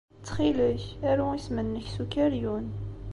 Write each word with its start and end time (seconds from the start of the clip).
Ttxil-k, 0.19 0.83
aru 1.09 1.25
isem-nnek 1.37 1.87
s 1.89 1.97
ukeryun. 2.03 2.67